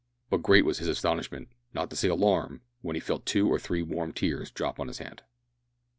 But 0.31 0.41
great 0.41 0.65
was 0.65 0.79
his 0.79 0.87
astonishment, 0.87 1.49
not 1.75 1.91
to 1.91 1.95
say 1.95 2.07
alarm, 2.07 2.61
when 2.81 2.95
he 2.95 2.99
felt 2.99 3.23
two 3.23 3.47
or 3.47 3.59
three 3.59 3.83
warm 3.83 4.13
tears 4.13 4.49
drop 4.49 4.79
on 4.79 4.87
his 4.87 4.97
hand. 4.97 5.21